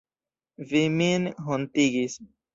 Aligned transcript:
Vi 0.71 0.81
min 1.01 1.29
hontigis. 1.51 2.19